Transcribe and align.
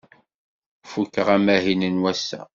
Fukeɣ 0.91 1.27
amahil 1.35 1.81
n 1.89 2.01
wass-a. 2.03 2.41